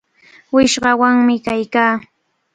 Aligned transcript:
Wishqawanmi 0.53 1.35
kaykaa. 1.45 1.93